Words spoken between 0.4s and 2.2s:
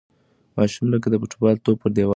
ماشوم لکه د فوټبال توپ پر دېوال ولگېد.